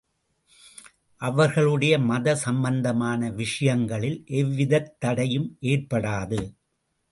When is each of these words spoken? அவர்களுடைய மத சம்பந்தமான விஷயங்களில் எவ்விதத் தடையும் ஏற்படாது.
அவர்களுடைய 1.21 1.99
மத 1.99 2.35
சம்பந்தமான 2.35 3.29
விஷயங்களில் 3.31 4.23
எவ்விதத் 4.27 4.91
தடையும் 4.99 5.57
ஏற்படாது. 5.61 6.41